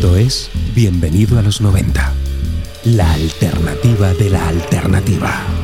[0.00, 2.14] Esto es Bienvenido a los 90,
[2.84, 5.59] la alternativa de la alternativa.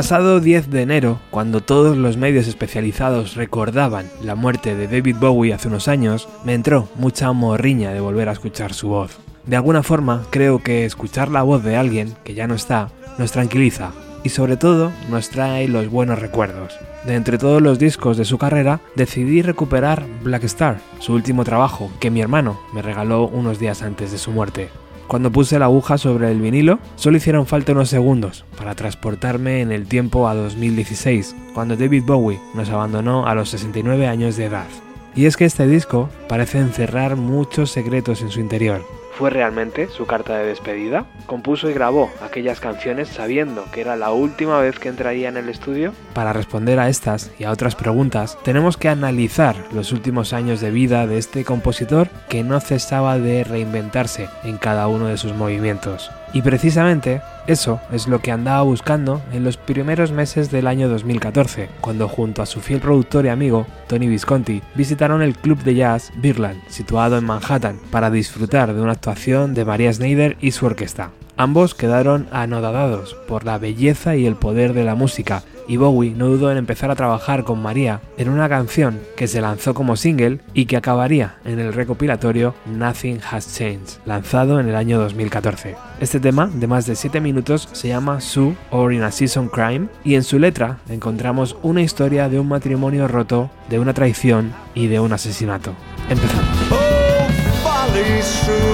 [0.00, 5.52] Pasado 10 de enero, cuando todos los medios especializados recordaban la muerte de David Bowie
[5.52, 9.18] hace unos años, me entró mucha morriña de volver a escuchar su voz.
[9.44, 13.32] De alguna forma, creo que escuchar la voz de alguien que ya no está nos
[13.32, 13.92] tranquiliza
[14.24, 16.78] y sobre todo nos trae los buenos recuerdos.
[17.04, 21.90] De entre todos los discos de su carrera, decidí recuperar Black Star, su último trabajo,
[22.00, 24.70] que mi hermano me regaló unos días antes de su muerte.
[25.10, 29.72] Cuando puse la aguja sobre el vinilo, solo hicieron falta unos segundos para transportarme en
[29.72, 34.68] el tiempo a 2016, cuando David Bowie nos abandonó a los 69 años de edad.
[35.16, 40.06] Y es que este disco parece encerrar muchos secretos en su interior, ¿Fue realmente su
[40.06, 41.04] carta de despedida?
[41.26, 45.48] ¿Compuso y grabó aquellas canciones sabiendo que era la última vez que entraría en el
[45.48, 45.92] estudio?
[46.14, 50.70] Para responder a estas y a otras preguntas, tenemos que analizar los últimos años de
[50.70, 56.10] vida de este compositor que no cesaba de reinventarse en cada uno de sus movimientos.
[56.32, 61.68] Y precisamente eso es lo que andaba buscando en los primeros meses del año 2014,
[61.80, 66.12] cuando junto a su fiel productor y amigo, Tony Visconti, visitaron el club de jazz
[66.16, 71.10] Birland, situado en Manhattan, para disfrutar de una actuación de María Schneider y su orquesta.
[71.36, 76.26] Ambos quedaron anodadados por la belleza y el poder de la música y Bowie no
[76.26, 80.40] dudó en empezar a trabajar con María en una canción que se lanzó como single
[80.52, 85.76] y que acabaría en el recopilatorio Nothing Has Changed, lanzado en el año 2014.
[86.00, 89.86] Este tema, de más de 7 minutos, se llama Sue or In a Season Crime
[90.02, 94.88] y en su letra encontramos una historia de un matrimonio roto, de una traición y
[94.88, 95.72] de un asesinato.
[96.08, 96.48] Empezamos.
[96.72, 98.69] Oh,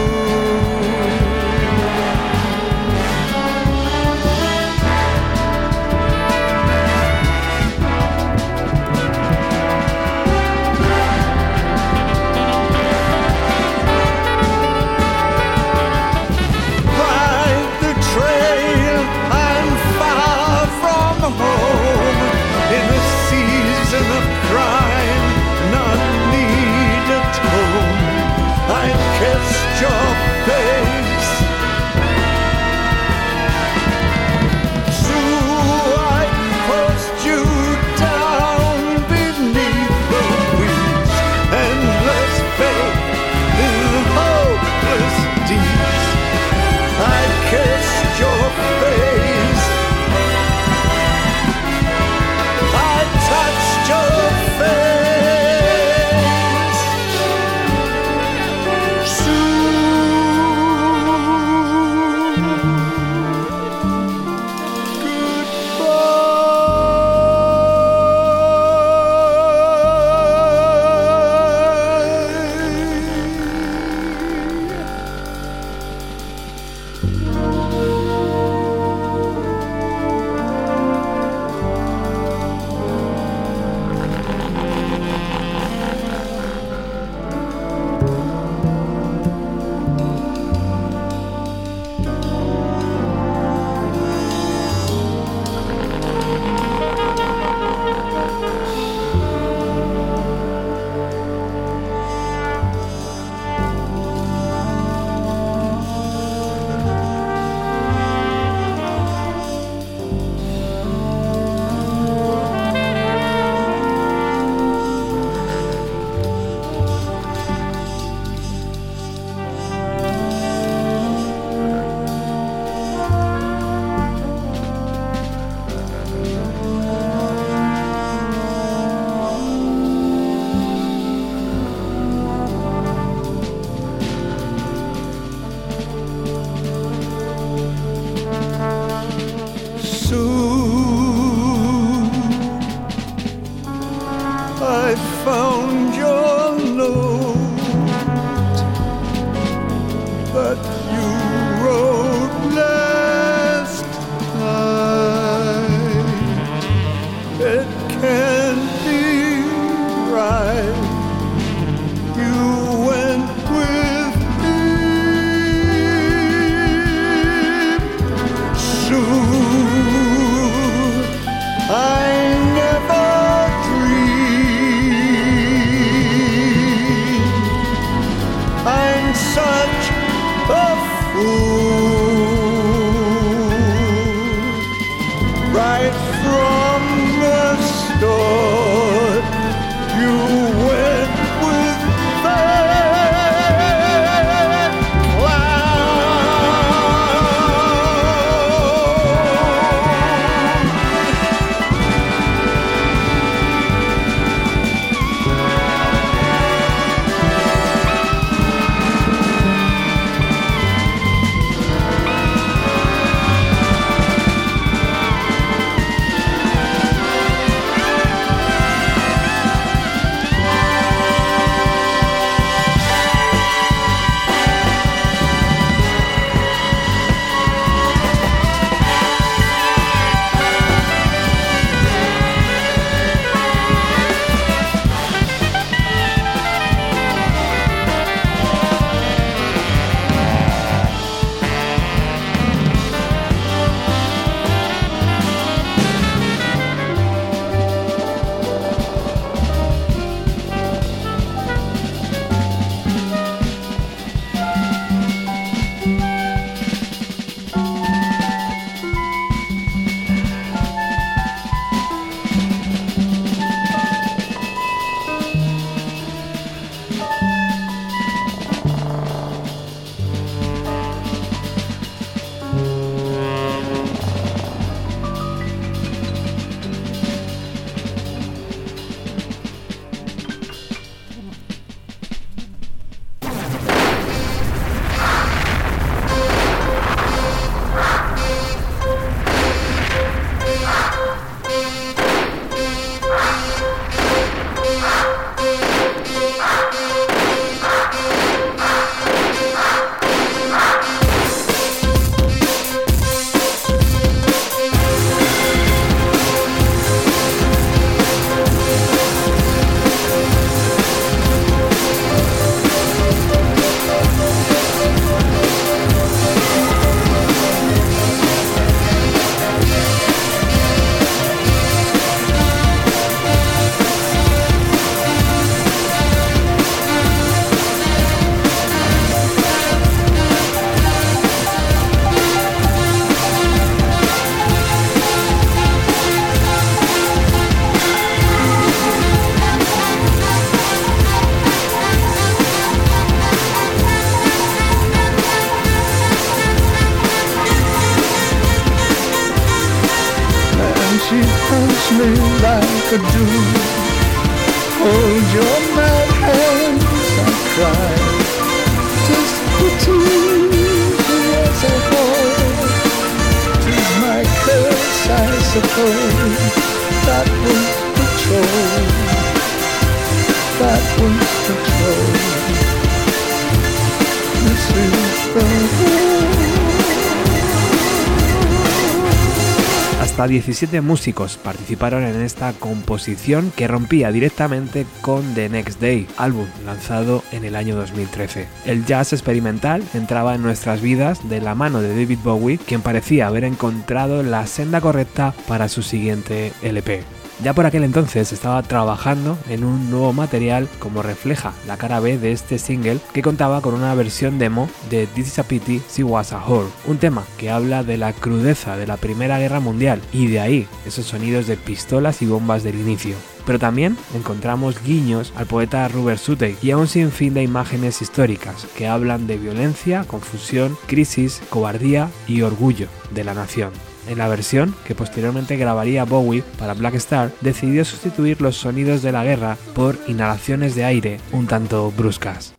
[380.26, 386.48] Hasta 17 músicos participaron en esta composición que rompía directamente con The Next Day, álbum
[386.64, 388.48] lanzado en el año 2013.
[388.64, 393.28] El jazz experimental entraba en nuestras vidas de la mano de David Bowie, quien parecía
[393.28, 397.04] haber encontrado la senda correcta para su siguiente LP.
[397.42, 402.18] Ya por aquel entonces estaba trabajando en un nuevo material como refleja la cara B
[402.18, 406.02] de este single que contaba con una versión demo de This is a Pity, She
[406.02, 410.00] Was a Whore, un tema que habla de la crudeza de la Primera Guerra Mundial
[410.12, 413.16] y de ahí esos sonidos de pistolas y bombas del inicio
[413.46, 418.66] pero también encontramos guiños al poeta Robert Sutey y a un sinfín de imágenes históricas
[418.76, 423.70] que hablan de violencia, confusión, crisis, cobardía y orgullo de la nación.
[424.08, 429.12] En la versión que posteriormente grabaría Bowie para Black Star, decidió sustituir los sonidos de
[429.12, 432.54] la guerra por inhalaciones de aire un tanto bruscas.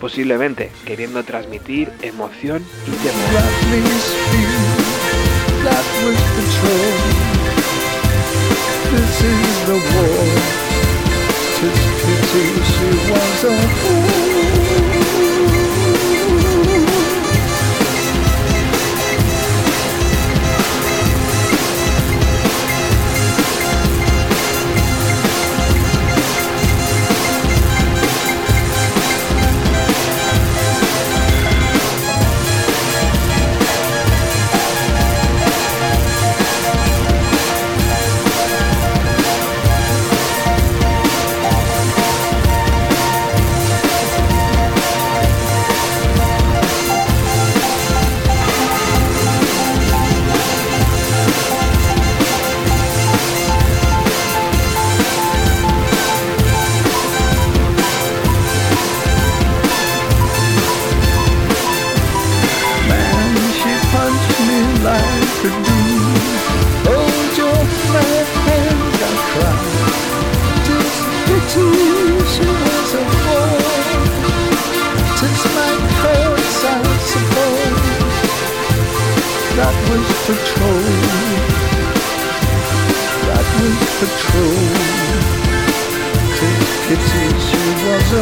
[0.00, 3.50] Posiblemente queriendo transmitir emoción y temor.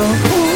[0.09, 0.48] Was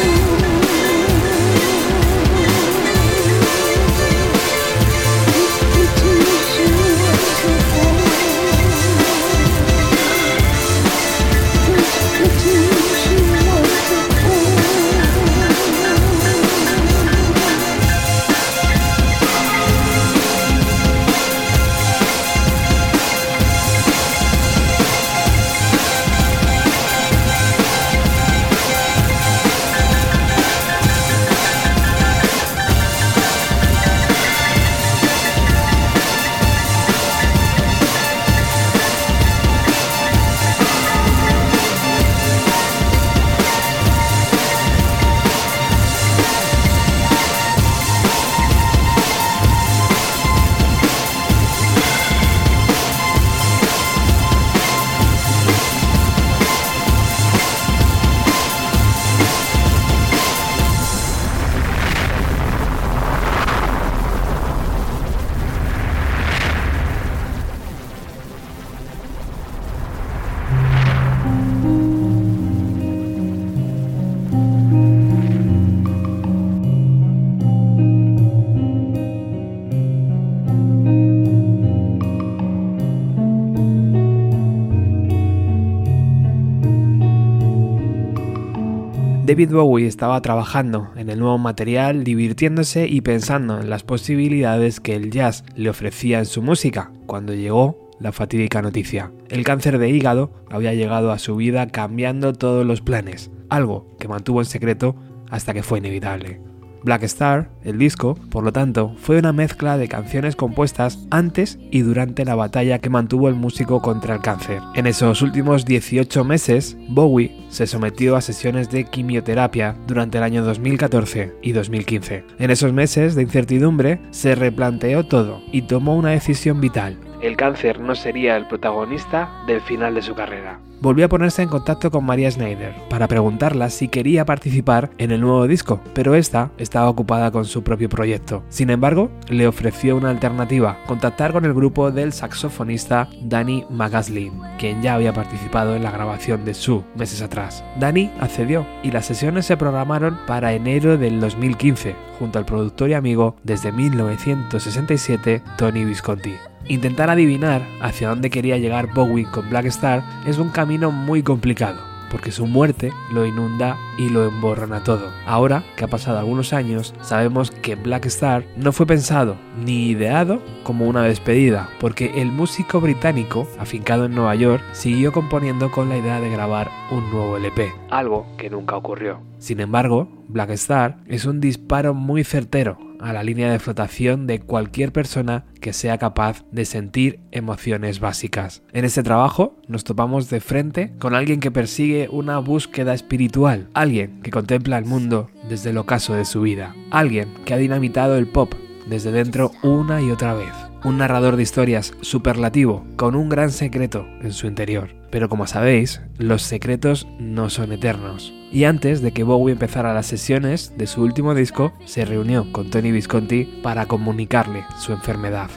[89.33, 94.95] David Bowie estaba trabajando en el nuevo material, divirtiéndose y pensando en las posibilidades que
[94.95, 99.11] el jazz le ofrecía en su música cuando llegó la fatídica noticia.
[99.29, 104.07] El cáncer de hígado había llegado a su vida cambiando todos los planes, algo que
[104.07, 104.95] mantuvo en secreto
[105.31, 106.39] hasta que fue inevitable.
[106.83, 111.81] Black Star, el disco, por lo tanto, fue una mezcla de canciones compuestas antes y
[111.81, 114.61] durante la batalla que mantuvo el músico contra el cáncer.
[114.75, 120.43] En esos últimos 18 meses, Bowie se sometió a sesiones de quimioterapia durante el año
[120.43, 122.25] 2014 y 2015.
[122.39, 126.97] En esos meses de incertidumbre, se replanteó todo y tomó una decisión vital.
[127.23, 131.47] El cáncer no sería el protagonista del final de su carrera volvió a ponerse en
[131.47, 136.51] contacto con María Schneider para preguntarla si quería participar en el nuevo disco, pero esta
[136.57, 138.43] estaba ocupada con su propio proyecto.
[138.49, 144.81] Sin embargo, le ofreció una alternativa, contactar con el grupo del saxofonista Danny Magaslin, quien
[144.81, 147.63] ya había participado en la grabación de Su meses atrás.
[147.79, 152.93] Danny accedió y las sesiones se programaron para enero del 2015, junto al productor y
[152.93, 156.33] amigo desde 1967, Tony Visconti.
[156.67, 161.81] Intentar adivinar hacia dónde quería llegar Bowie con Black Star es un camino muy complicado,
[162.09, 165.11] porque su muerte lo inunda y lo emborrona todo.
[165.25, 170.41] Ahora que ha pasado algunos años, sabemos que Black Star no fue pensado ni ideado
[170.63, 175.97] como una despedida, porque el músico británico, afincado en Nueva York, siguió componiendo con la
[175.97, 179.19] idea de grabar un nuevo LP, algo que nunca ocurrió.
[179.37, 184.39] Sin embargo, Black Star es un disparo muy certero a la línea de flotación de
[184.39, 188.63] cualquier persona que sea capaz de sentir emociones básicas.
[188.71, 194.21] En este trabajo nos topamos de frente con alguien que persigue una búsqueda espiritual, alguien
[194.21, 198.27] que contempla el mundo desde el ocaso de su vida, alguien que ha dinamitado el
[198.27, 198.53] pop
[198.87, 200.72] desde dentro una y otra vez.
[200.83, 204.93] Un narrador de historias superlativo, con un gran secreto en su interior.
[205.11, 208.33] Pero como sabéis, los secretos no son eternos.
[208.51, 212.69] Y antes de que Bowie empezara las sesiones de su último disco, se reunió con
[212.69, 215.49] Tony Visconti para comunicarle su enfermedad.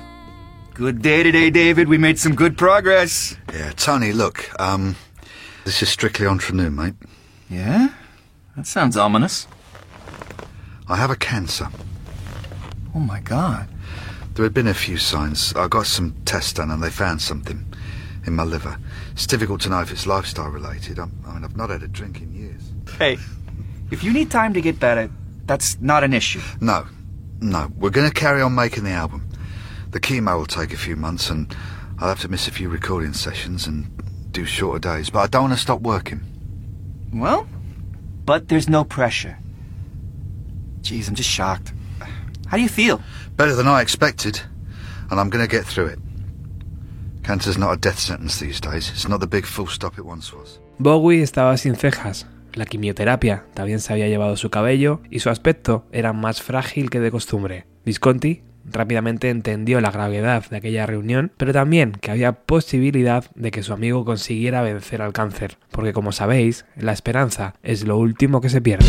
[0.78, 1.88] Good day today, David.
[1.88, 3.36] We made some good progress.
[3.52, 4.94] Yeah, Tony, look, um,
[5.64, 6.94] this is strictly entre nous, mate.
[7.50, 7.88] Yeah?
[8.54, 9.48] That sounds ominous.
[10.88, 11.66] I have a cancer.
[12.94, 13.66] Oh my god.
[14.36, 15.54] There had been a few signs.
[15.56, 17.64] I got some tests done and they found something
[18.26, 18.76] in my liver.
[19.12, 20.98] It's difficult to know if it's lifestyle related.
[20.98, 22.60] I'm, I mean, I've not had a drink in years.
[22.98, 23.16] Hey,
[23.90, 25.08] if you need time to get better,
[25.46, 26.42] that's not an issue.
[26.60, 26.86] No,
[27.40, 29.26] no, we're going to carry on making the album.
[29.92, 31.56] The chemo will take a few months and
[31.98, 33.90] I'll have to miss a few recording sessions and
[34.32, 36.20] do shorter days, but I don't want to stop working.
[37.10, 37.48] Well,
[38.26, 39.38] but there's no pressure.
[40.82, 41.72] Jeez, I'm just shocked.
[42.50, 43.00] How do you feel?
[43.36, 44.40] Better than I expected,
[45.10, 45.98] and I'm going to get through it.
[47.22, 48.88] Cancer's not a death sentence these days.
[48.90, 50.60] It's not the big full stop it once was.
[50.78, 52.26] Bowie estaba sin cejas.
[52.54, 57.00] La quimioterapia también se había llevado su cabello y su aspecto era más frágil que
[57.00, 57.66] de costumbre.
[57.84, 63.62] Visconti rápidamente entendió la gravedad de aquella reunión, pero también que había posibilidad de que
[63.62, 68.48] su amigo consiguiera vencer al cáncer, porque como sabéis, la esperanza es lo último que
[68.48, 68.86] se pierde.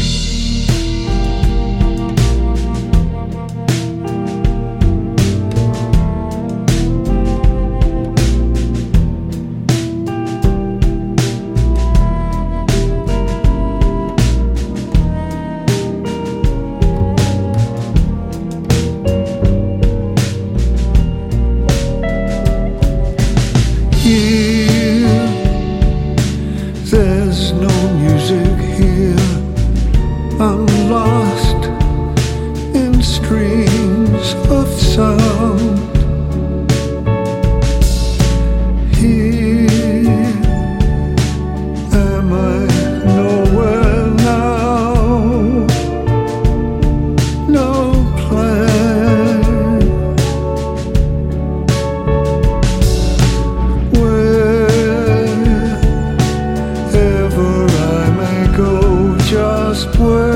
[59.86, 60.27] just.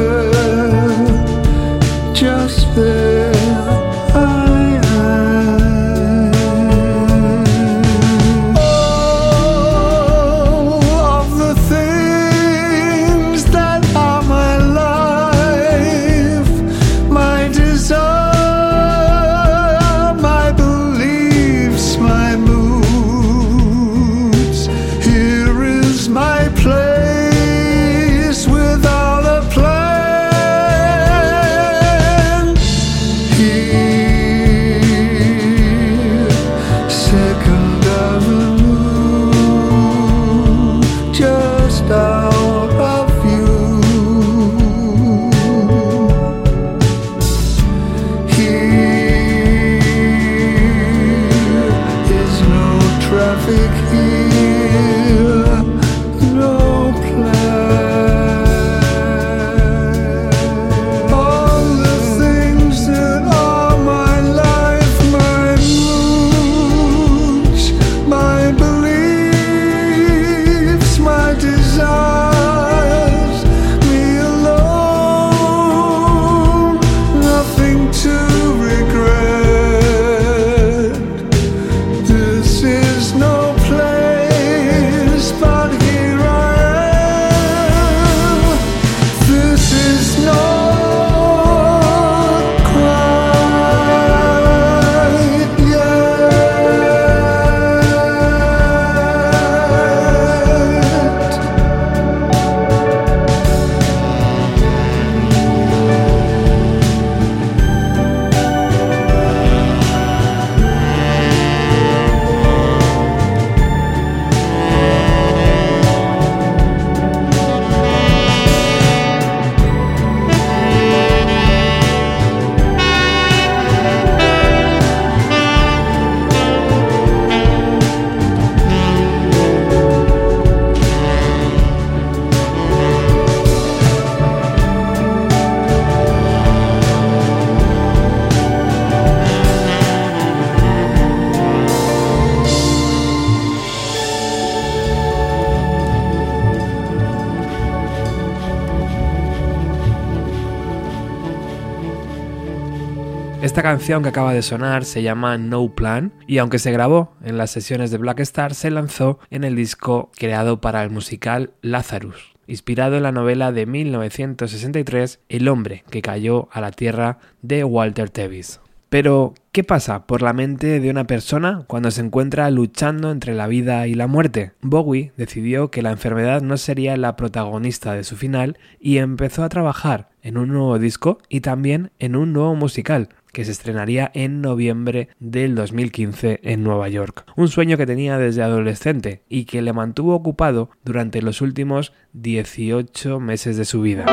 [153.62, 157.38] Esta canción que acaba de sonar se llama No Plan y aunque se grabó en
[157.38, 162.34] las sesiones de Black Star, se lanzó en el disco creado para el musical Lazarus,
[162.48, 168.10] inspirado en la novela de 1963 El hombre que cayó a la tierra de Walter
[168.10, 168.62] Tevis.
[168.90, 173.48] Pero, ¿qué pasa por la mente de una persona cuando se encuentra luchando entre la
[173.48, 174.52] vida y la muerte?
[174.62, 179.50] Bowie decidió que la enfermedad no sería la protagonista de su final y empezó a
[179.50, 184.42] trabajar en un nuevo disco y también en un nuevo musical que se estrenaría en
[184.42, 187.26] noviembre del 2015 en Nueva York.
[187.36, 193.20] Un sueño que tenía desde adolescente y que le mantuvo ocupado durante los últimos 18
[193.20, 194.06] meses de su vida.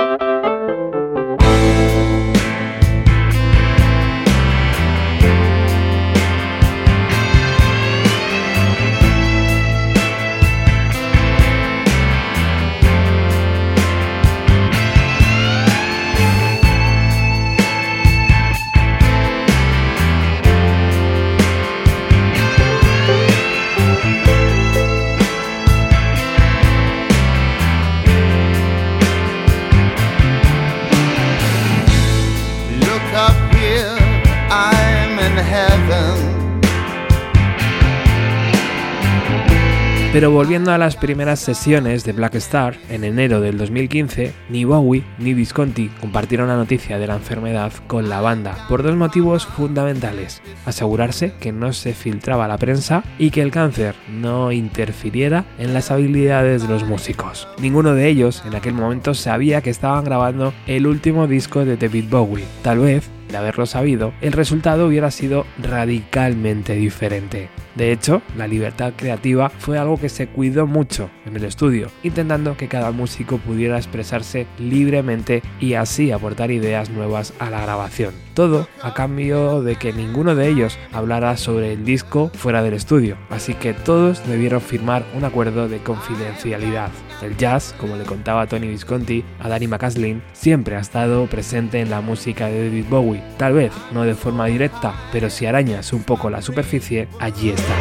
[40.10, 45.04] Pero volviendo a las primeras sesiones de Black Star, en enero del 2015, ni Bowie
[45.18, 50.40] ni Visconti compartieron la noticia de la enfermedad con la banda por dos motivos fundamentales.
[50.64, 55.90] Asegurarse que no se filtraba la prensa y que el cáncer no interfiriera en las
[55.90, 57.46] habilidades de los músicos.
[57.60, 62.06] Ninguno de ellos en aquel momento sabía que estaban grabando el último disco de David
[62.08, 62.44] Bowie.
[62.62, 67.48] Tal vez de haberlo sabido, el resultado hubiera sido radicalmente diferente.
[67.74, 72.56] De hecho, la libertad creativa fue algo que se cuidó mucho en el estudio, intentando
[72.56, 78.14] que cada músico pudiera expresarse libremente y así aportar ideas nuevas a la grabación.
[78.34, 83.16] Todo a cambio de que ninguno de ellos hablara sobre el disco fuera del estudio,
[83.30, 86.90] así que todos debieron firmar un acuerdo de confidencialidad.
[87.22, 91.90] El jazz, como le contaba Tony Visconti a Danny McCaslin, siempre ha estado presente en
[91.90, 93.22] la música de David Bowie.
[93.36, 97.74] Tal vez no de forma directa, pero si arañas un poco la superficie, allí está.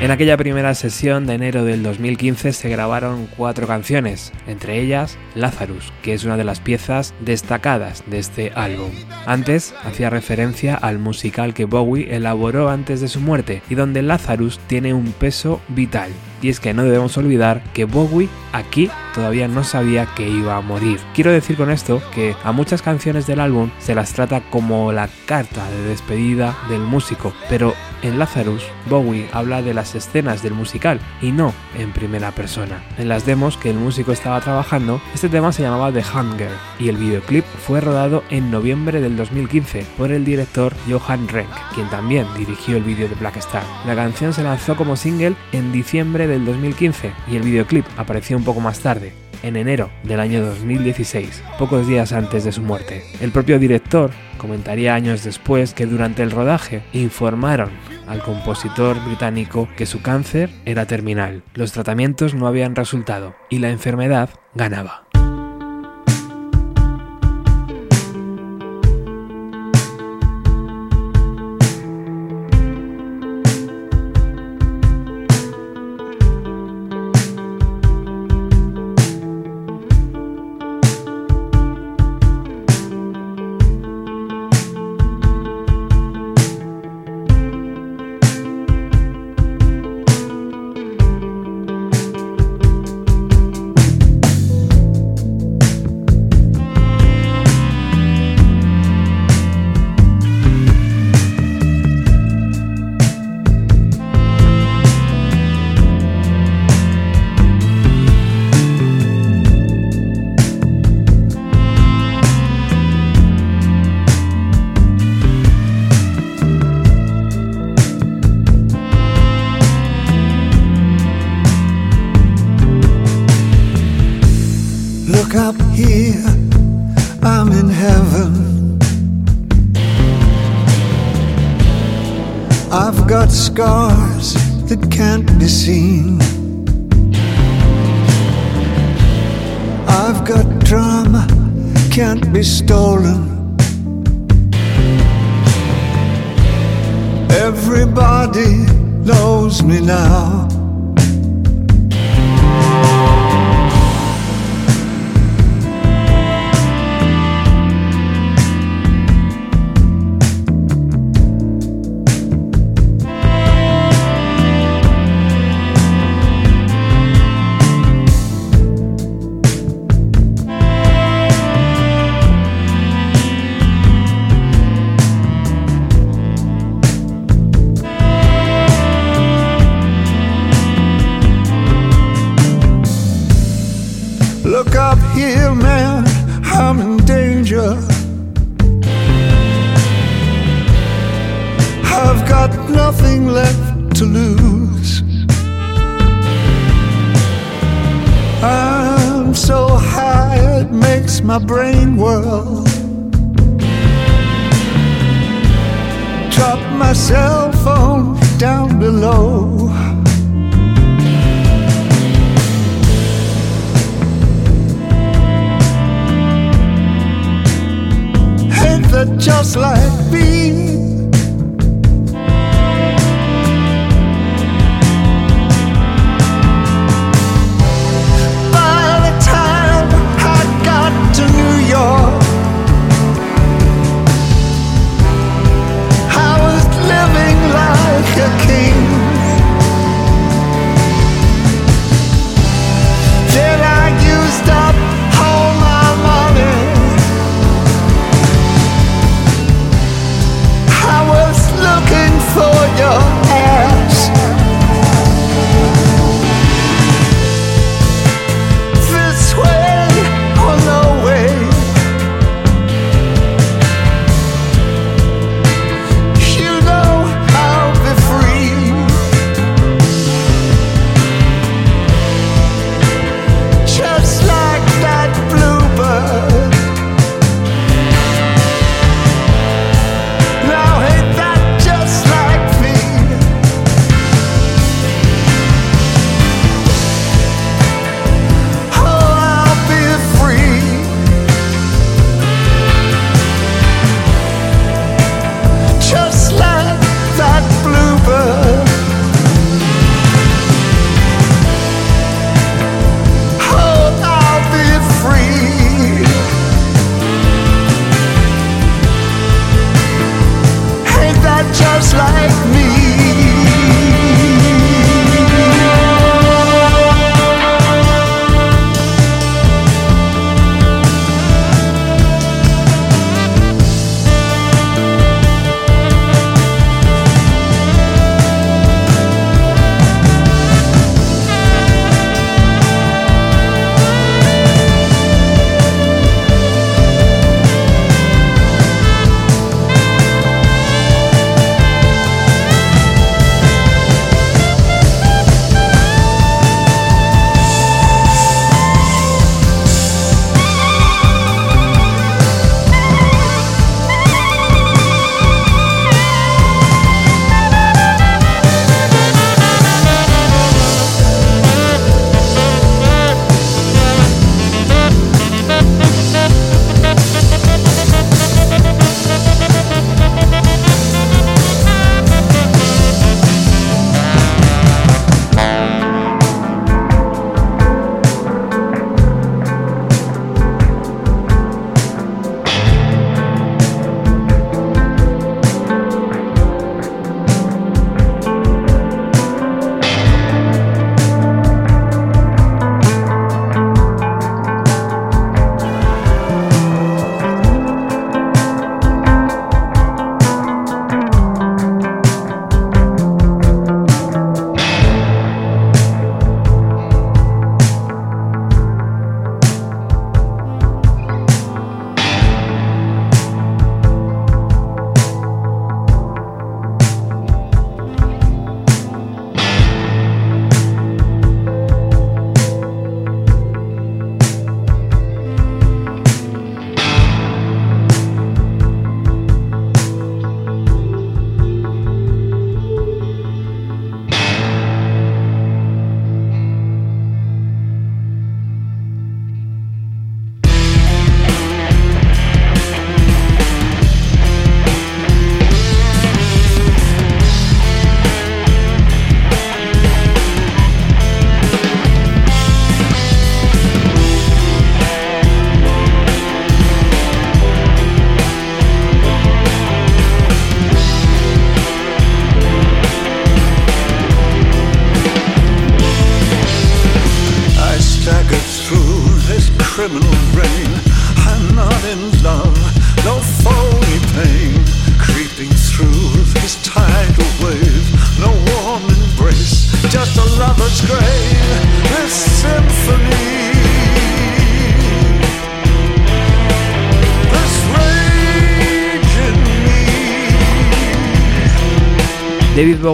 [0.00, 5.92] En aquella primera sesión de enero del 2015 se grabaron cuatro canciones, entre ellas Lazarus,
[6.02, 8.92] que es una de las piezas destacadas de este álbum.
[9.26, 14.58] Antes hacía referencia al musical que Bowie elaboró antes de su muerte y donde Lazarus
[14.68, 16.10] tiene un peso vital.
[16.42, 20.60] Y es que no debemos olvidar que Bowie aquí todavía no sabía que iba a
[20.60, 20.98] morir.
[21.14, 25.08] Quiero decir con esto que a muchas canciones del álbum se las trata como la
[25.26, 31.00] carta de despedida del músico, pero en Lazarus, Bowie habla de las escenas del musical
[31.20, 32.82] y no en primera persona.
[32.96, 36.88] En las demos que el músico estaba trabajando, este tema se llamaba The Hunger y
[36.88, 42.26] el videoclip fue rodado en noviembre del 2015 por el director Johan Renck, quien también
[42.36, 43.64] dirigió el vídeo de Black Star.
[43.86, 48.44] La canción se lanzó como single en diciembre del 2015 y el videoclip apareció un
[48.44, 49.12] poco más tarde,
[49.42, 53.04] en enero del año 2016, pocos días antes de su muerte.
[53.20, 57.70] El propio director comentaría años después que durante el rodaje informaron
[58.06, 63.70] al compositor británico que su cáncer era terminal, los tratamientos no habían resultado y la
[63.70, 65.09] enfermedad ganaba.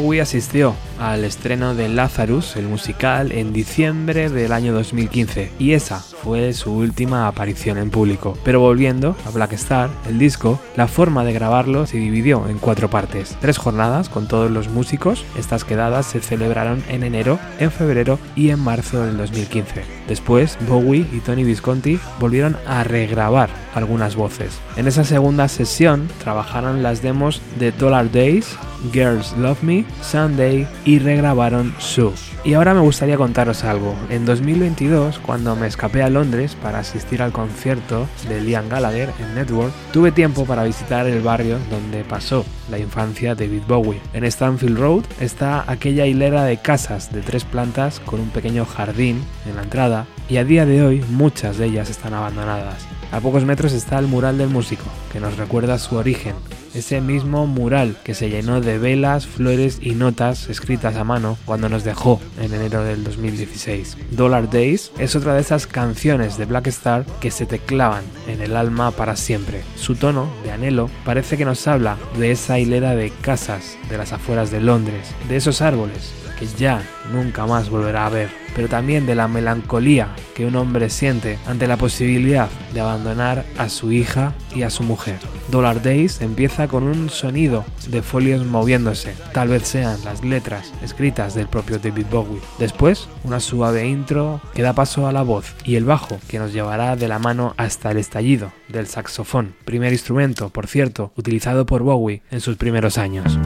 [0.00, 6.04] Bowie asistió al estreno de Lazarus, el musical, en diciembre del año 2015 y esa
[6.26, 8.36] fue su última aparición en público.
[8.42, 12.90] Pero volviendo a Black Star, el disco, la forma de grabarlo se dividió en cuatro
[12.90, 13.36] partes.
[13.40, 18.50] Tres jornadas con todos los músicos, estas quedadas se celebraron en enero, en febrero y
[18.50, 19.84] en marzo del 2015.
[20.08, 24.58] Después, Bowie y Tony Visconti volvieron a regrabar algunas voces.
[24.76, 28.56] En esa segunda sesión trabajaron las demos de Dollar Days,
[28.92, 32.12] Girls Love Me, Sunday y regrabaron Sue.
[32.44, 33.94] Y ahora me gustaría contaros algo.
[34.08, 39.34] En 2022, cuando me escapé a Londres para asistir al concierto de Liam Gallagher en
[39.34, 44.00] Network, tuve tiempo para visitar el barrio donde pasó la infancia de David Bowie.
[44.14, 49.22] En Stanfield Road está aquella hilera de casas de tres plantas con un pequeño jardín
[49.44, 52.86] en la entrada y a día de hoy muchas de ellas están abandonadas.
[53.12, 56.34] A pocos metros está el mural del músico, que nos recuerda su origen,
[56.76, 61.68] ese mismo mural que se llenó de velas, flores y notas escritas a mano cuando
[61.68, 63.96] nos dejó en enero del 2016.
[64.10, 68.42] Dollar Days es otra de esas canciones de Black Star que se te clavan en
[68.42, 69.62] el alma para siempre.
[69.76, 74.12] Su tono de anhelo parece que nos habla de esa hilera de casas de las
[74.12, 79.06] afueras de Londres, de esos árboles que ya nunca más volverá a ver, pero también
[79.06, 84.32] de la melancolía que un hombre siente ante la posibilidad de abandonar a su hija
[84.54, 85.18] y a su mujer.
[85.50, 91.34] Dollar Days empieza con un sonido de folios moviéndose, tal vez sean las letras escritas
[91.34, 92.40] del propio David Bowie.
[92.58, 96.52] Después, una suave intro que da paso a la voz y el bajo que nos
[96.52, 101.82] llevará de la mano hasta el estallido del saxofón, primer instrumento, por cierto, utilizado por
[101.82, 103.38] Bowie en sus primeros años.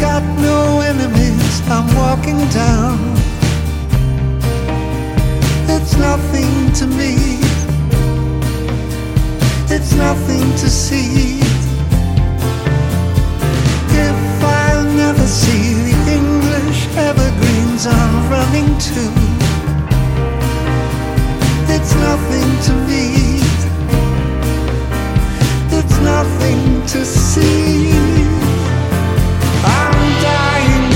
[0.00, 1.60] Got no enemies.
[1.68, 2.98] I'm walking down.
[5.68, 7.14] It's nothing to me.
[9.74, 11.40] It's nothing to see.
[14.06, 19.02] If I'll never see the English evergreens I'm running to,
[21.74, 23.04] it's nothing to me.
[25.78, 28.33] It's nothing to see.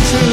[0.08, 0.24] To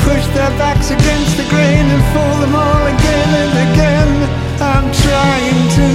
[0.00, 4.10] push their backs against the grain and fool them all again and again.
[4.64, 5.88] I'm trying to.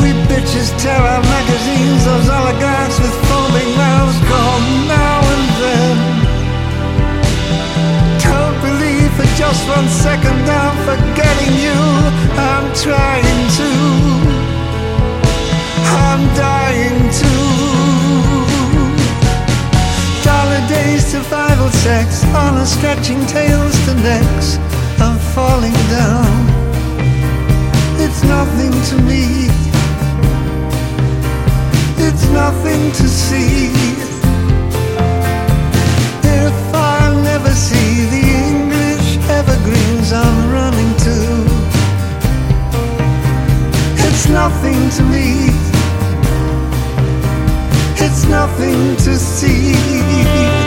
[0.00, 4.56] We bitches tear our magazines, those oligarchs with foaming mouths call
[4.88, 5.96] now and then.
[8.24, 11.80] Don't believe for just one second I'm forgetting you.
[12.40, 13.70] I'm trying to.
[16.08, 17.95] I'm dying to.
[20.68, 24.58] Days, survival sex, honor stretching tails to necks.
[24.98, 26.46] I'm falling down.
[28.00, 29.48] It's nothing to me.
[31.98, 33.70] It's nothing to see.
[36.24, 41.16] If I'll never see the English evergreens I'm running to,
[44.06, 45.55] it's nothing to me.
[47.98, 50.65] It's nothing to see.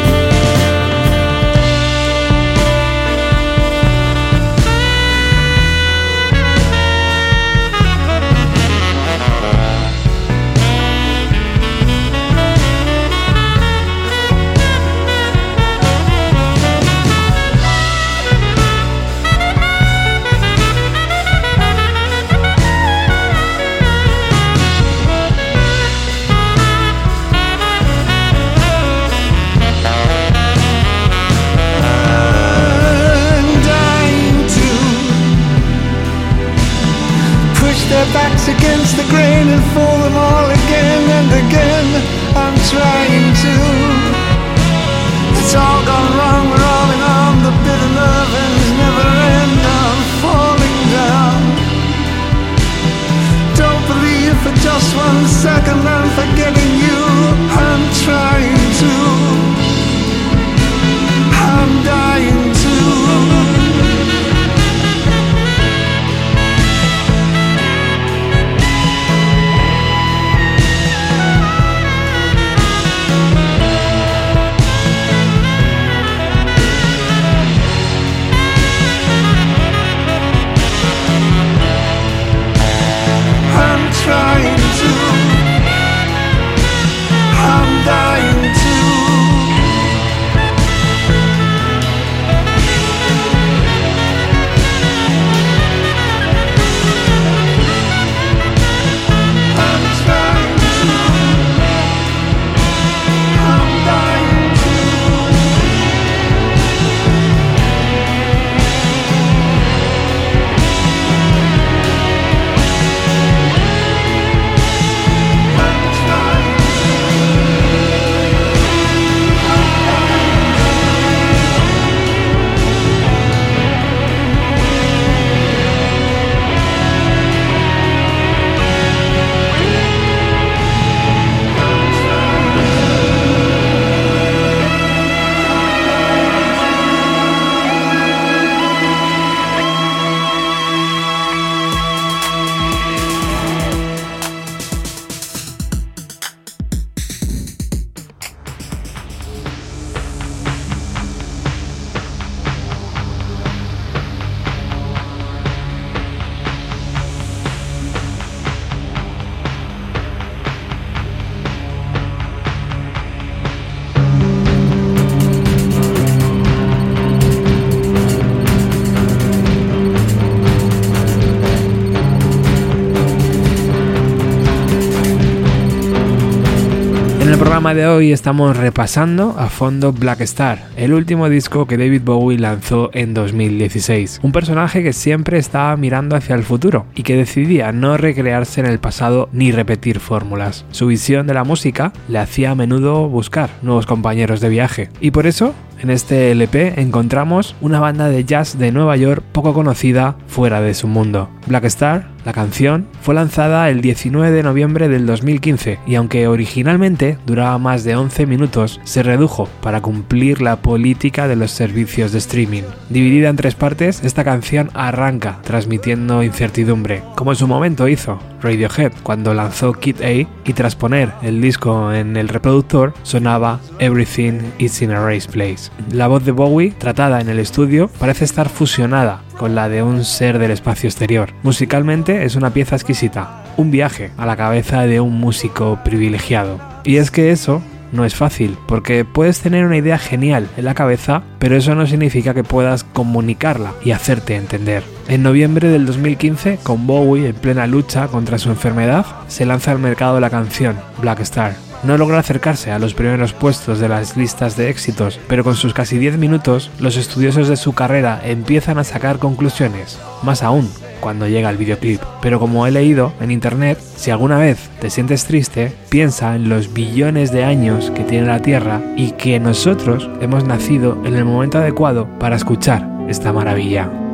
[177.74, 182.90] De hoy estamos repasando a fondo Black Star, el último disco que David Bowie lanzó
[182.94, 184.22] en 2016.
[184.24, 188.66] Un personaje que siempre estaba mirando hacia el futuro y que decidía no recrearse en
[188.66, 190.66] el pasado ni repetir fórmulas.
[190.72, 195.12] Su visión de la música le hacía a menudo buscar nuevos compañeros de viaje y
[195.12, 200.16] por eso en este LP encontramos una banda de jazz de Nueva York poco conocida
[200.28, 201.30] fuera de su mundo.
[201.48, 207.18] Black Star, la canción, fue lanzada el 19 de noviembre del 2015 y aunque originalmente
[207.26, 212.20] duraba más de 11 minutos, se redujo para cumplir la política de los servicios de
[212.20, 212.64] streaming.
[212.90, 218.92] Dividida en tres partes, esta canción arranca transmitiendo incertidumbre, como en su momento hizo Radiohead
[219.04, 224.82] cuando lanzó Kid A y tras poner el disco en el reproductor sonaba Everything is
[224.82, 225.72] in a Race Place.
[225.92, 230.04] La voz de Bowie, tratada en el estudio, parece estar fusionada con la de un
[230.04, 231.30] ser del espacio exterior.
[231.44, 236.60] Musicalmente es una pieza exquisita, un viaje a la cabeza de un músico privilegiado.
[236.84, 237.62] Y es que eso
[237.92, 241.88] no es fácil, porque puedes tener una idea genial en la cabeza, pero eso no
[241.88, 244.84] significa que puedas comunicarla y hacerte entender.
[245.08, 249.80] En noviembre del 2015, con Bowie en plena lucha contra su enfermedad, se lanza al
[249.80, 251.69] mercado la canción Black Star.
[251.84, 255.74] No logra acercarse a los primeros puestos de las listas de éxitos, pero con sus
[255.74, 259.98] casi 10 minutos, los estudiosos de su carrera empiezan a sacar conclusiones.
[260.22, 260.70] Más aún,
[261.00, 262.02] cuando llega el videoclip.
[262.22, 266.74] Pero como he leído en internet, si alguna vez te sientes triste, piensa en los
[266.74, 271.60] billones de años que tiene la Tierra y que nosotros hemos nacido en el momento
[271.60, 274.09] adecuado para escuchar esta maravilla.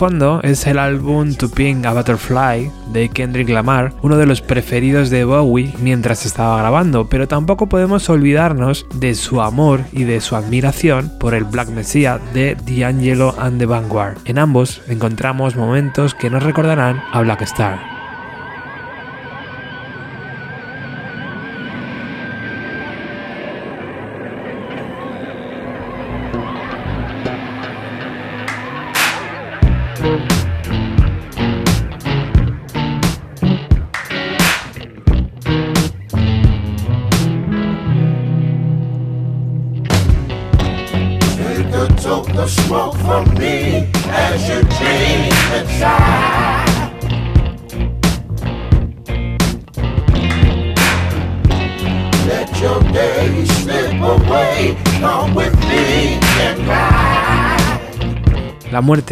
[0.00, 5.10] Fondo es el álbum To Pink a Butterfly de Kendrick Lamar, uno de los preferidos
[5.10, 10.36] de Bowie mientras estaba grabando, pero tampoco podemos olvidarnos de su amor y de su
[10.36, 14.16] admiración por el Black Messiah de D'Angelo and the Vanguard.
[14.24, 17.99] En ambos encontramos momentos que nos recordarán a Black Star.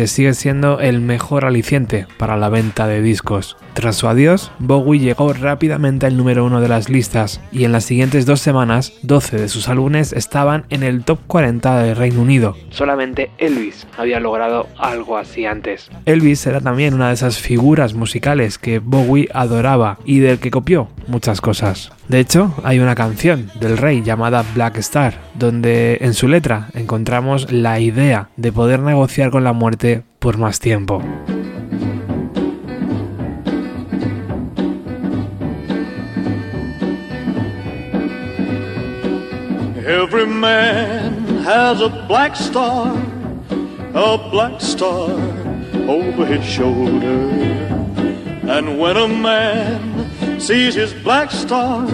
[0.07, 3.57] Sigue siendo el mejor aliciente para la venta de discos.
[3.75, 7.85] Tras su adiós, Bowie llegó rápidamente al número uno de las listas y en las
[7.85, 12.57] siguientes dos semanas, 12 de sus álbumes estaban en el top 40 del Reino Unido.
[12.71, 15.91] Solamente Elvis había logrado algo así antes.
[16.07, 20.89] Elvis era también una de esas figuras musicales que Bowie adoraba y del que copió
[21.07, 21.93] muchas cosas.
[22.09, 27.53] De hecho, hay una canción del rey llamada Black Star, donde en su letra encontramos
[27.53, 31.03] la idea de poder negociar con la muerte por más tiempo.
[39.87, 42.95] Every man has a black star,
[43.95, 45.11] a black star
[45.87, 47.29] over his shoulder.
[48.49, 50.08] And when a man
[50.41, 51.86] sees his black star,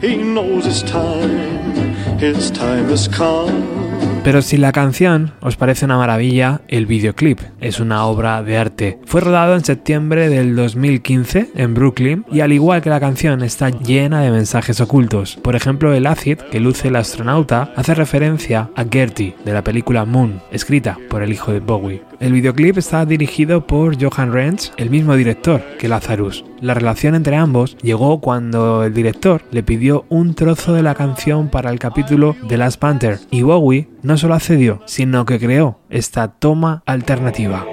[0.00, 3.81] he knows it's time, his time has come.
[4.24, 9.00] Pero si la canción os parece una maravilla, el videoclip es una obra de arte.
[9.04, 13.70] Fue rodado en septiembre del 2015 en Brooklyn y al igual que la canción está
[13.70, 15.38] llena de mensajes ocultos.
[15.42, 20.04] Por ejemplo, el ácid que luce el astronauta hace referencia a Gertie de la película
[20.04, 22.02] Moon, escrita por el hijo de Bowie.
[22.20, 26.44] El videoclip está dirigido por Johan Renz, el mismo director que Lazarus.
[26.60, 31.48] La relación entre ambos llegó cuando el director le pidió un trozo de la canción
[31.48, 36.28] para el capítulo de Last Panther y Bowie no solo accedió, sino que creó esta
[36.28, 37.64] toma alternativa.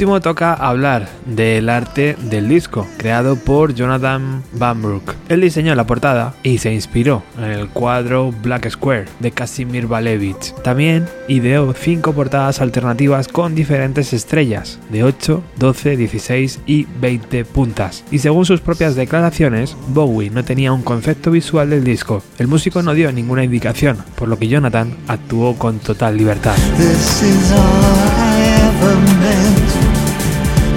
[0.00, 4.80] Toca hablar del arte del disco, creado por Jonathan Van.
[5.28, 10.54] Él diseñó la portada y se inspiró en el cuadro Black Square de Casimir Balevich.
[10.62, 18.02] También ideó cinco portadas alternativas con diferentes estrellas, de 8, 12, 16 y 20 puntas.
[18.10, 22.22] Y según sus propias declaraciones, Bowie no tenía un concepto visual del disco.
[22.38, 26.56] El músico no dio ninguna indicación, por lo que Jonathan actuó con total libertad.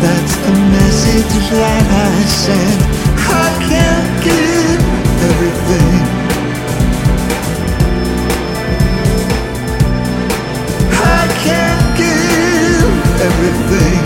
[0.04, 2.80] That's the message that I sent.
[3.24, 4.82] I can't give
[5.32, 5.96] everything.
[10.92, 12.92] I can't give
[13.30, 14.02] everything.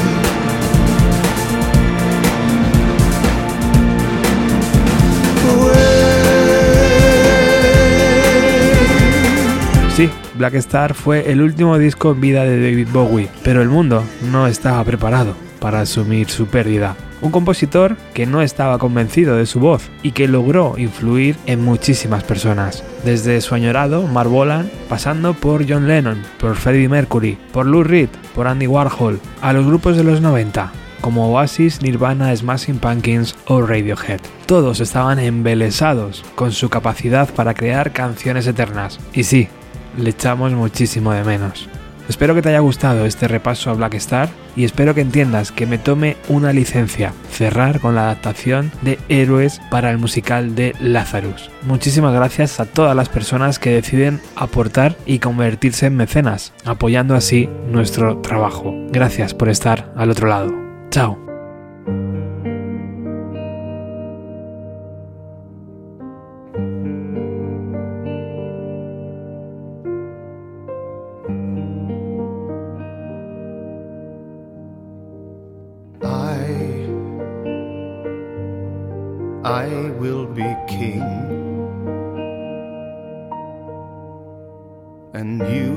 [9.96, 14.04] Sí, Black Star fue el último disco en vida de David Bowie, pero el mundo
[14.32, 16.96] no estaba preparado para asumir su pérdida.
[17.20, 22.24] Un compositor que no estaba convencido de su voz y que logró influir en muchísimas
[22.24, 27.84] personas, desde su añorado Mark Bolan, pasando por John Lennon, por Freddie Mercury, por Lou
[27.84, 33.36] Reed, por Andy Warhol, a los grupos de los 90, como Oasis, Nirvana, Smashing Pumpkins
[33.48, 34.22] o Radiohead.
[34.46, 39.02] Todos estaban embelesados con su capacidad para crear canciones eternas.
[39.12, 39.50] Y sí,
[39.98, 41.68] le echamos muchísimo de menos.
[42.10, 45.66] Espero que te haya gustado este repaso a Black Star y espero que entiendas que
[45.66, 51.52] me tome una licencia cerrar con la adaptación de Héroes para el musical de Lazarus.
[51.64, 57.50] Muchísimas gracias a todas las personas que deciden aportar y convertirse en mecenas, apoyando así
[57.70, 58.74] nuestro trabajo.
[58.90, 60.54] Gracias por estar al otro lado.
[60.90, 61.27] Chao.
[85.18, 85.74] And you,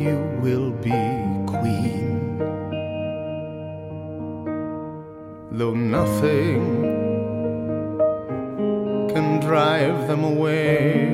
[0.00, 1.00] you will be
[1.50, 2.38] queen.
[5.50, 6.62] Though nothing
[9.12, 11.10] can drive them away,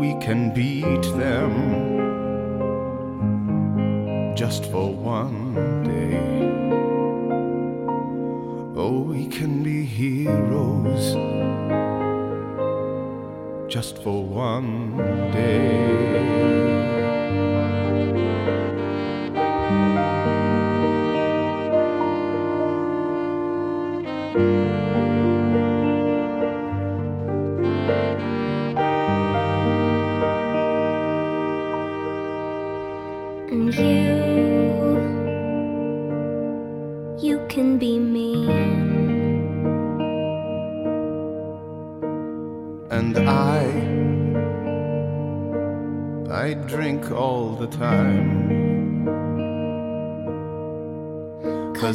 [0.00, 1.52] we can beat them
[4.34, 6.18] just for one day.
[8.76, 11.14] Oh, we can be heroes
[13.68, 14.96] just for one
[15.32, 16.97] day.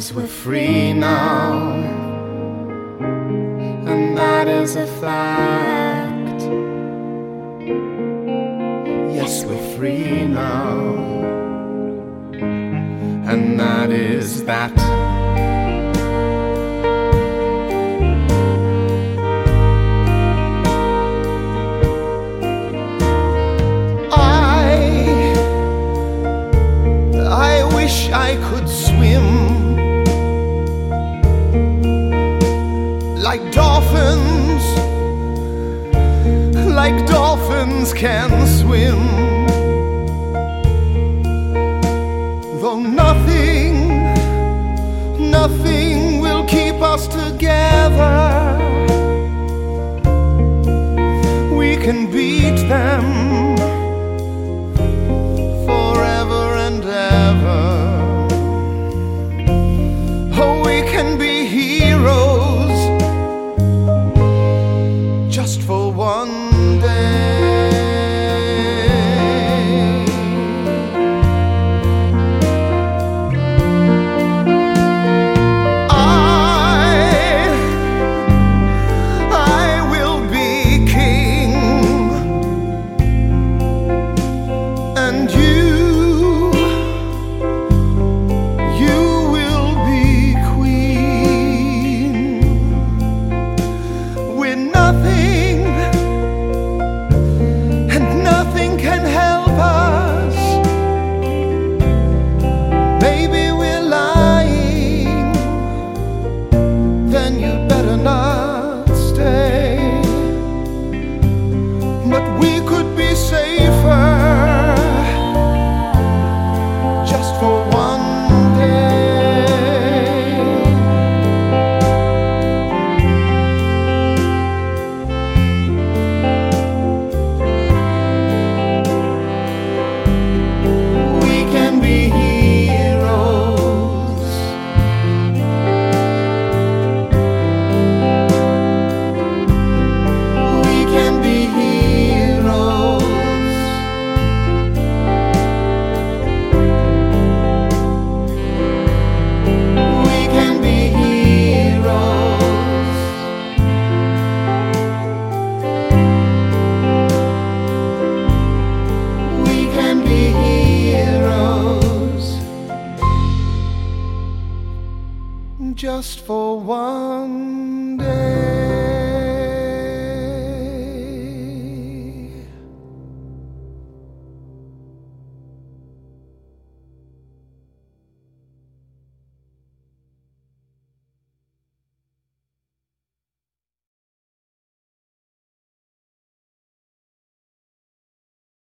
[0.04, 1.63] Cause we're free now,